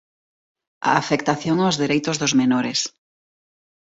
[0.89, 2.79] A afectación aos dereitos dos menores.